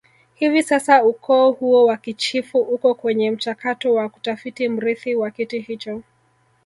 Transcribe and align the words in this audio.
Hivi 0.33 0.63
sasa 0.63 1.03
ukoo 1.03 1.51
huo 1.51 1.85
wakichifu 1.85 2.59
uko 2.61 2.95
kwenye 2.95 3.31
mchakato 3.31 3.93
wa 3.93 4.09
kutafiti 4.09 4.69
mrithi 4.69 5.15
wa 5.15 5.31
kiti 5.31 5.59
hicho 5.59 6.01